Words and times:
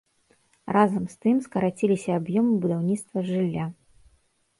Разам 0.75 1.03
з 1.13 1.19
тым 1.25 1.35
скараціліся 1.47 2.09
аб'ёмы 2.21 2.53
будаўніцтва 2.65 3.17
жылля. 3.29 3.67